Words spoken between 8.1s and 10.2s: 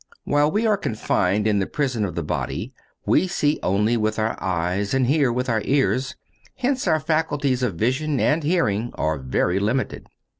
and hearing are very limited.